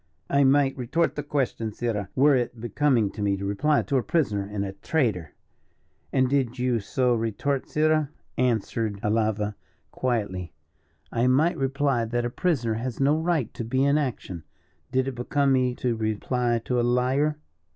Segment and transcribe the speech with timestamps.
[0.31, 4.49] "I might retort the question, sirrah, were it becoming me to reply to a prisoner
[4.51, 5.35] and a traitor."
[6.11, 9.55] "And did you so retort, sirrah," answered Alava
[9.91, 10.53] quietly,
[11.11, 14.43] "I might reply that a prisoner has no right to be in action,
[14.91, 17.37] did it become me to reply to a liar."